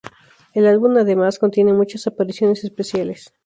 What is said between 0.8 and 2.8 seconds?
además contiene muchas apariciones